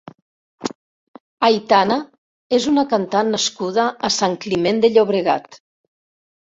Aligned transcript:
Aitana 1.49 1.97
és 2.59 2.67
una 2.73 2.87
cantant 2.95 3.33
nascuda 3.37 3.87
a 4.09 4.13
Sant 4.21 4.37
Climent 4.47 4.85
de 4.87 4.95
Llobregat. 4.97 5.61